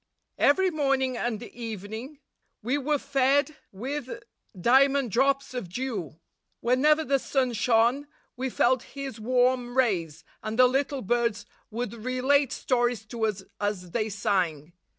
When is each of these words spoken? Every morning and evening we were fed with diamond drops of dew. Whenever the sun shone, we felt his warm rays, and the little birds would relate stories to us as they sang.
Every 0.39 0.71
morning 0.71 1.15
and 1.15 1.43
evening 1.43 2.21
we 2.63 2.75
were 2.79 2.97
fed 2.97 3.55
with 3.71 4.23
diamond 4.59 5.11
drops 5.11 5.53
of 5.53 5.71
dew. 5.71 6.19
Whenever 6.59 7.03
the 7.03 7.19
sun 7.19 7.53
shone, 7.53 8.07
we 8.35 8.49
felt 8.49 8.81
his 8.97 9.19
warm 9.19 9.77
rays, 9.77 10.23
and 10.41 10.57
the 10.57 10.65
little 10.65 11.03
birds 11.03 11.45
would 11.69 11.93
relate 11.93 12.51
stories 12.51 13.05
to 13.13 13.27
us 13.27 13.43
as 13.59 13.91
they 13.91 14.09
sang. 14.09 14.73